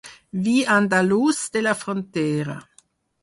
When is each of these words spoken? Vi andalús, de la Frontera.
Vi 0.45 0.53
andalús, 0.75 1.43
de 1.57 1.61
la 1.67 1.75
Frontera. 1.83 2.57